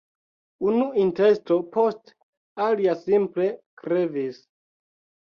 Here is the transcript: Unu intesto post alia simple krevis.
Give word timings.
Unu 0.69 0.85
intesto 1.01 1.57
post 1.75 2.09
alia 2.69 2.97
simple 3.03 3.47
krevis. 3.83 4.41